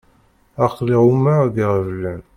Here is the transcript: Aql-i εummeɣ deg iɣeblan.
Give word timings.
Aql-i 0.65 0.95
εummeɣ 1.01 1.39
deg 1.45 1.55
iɣeblan. 1.65 2.21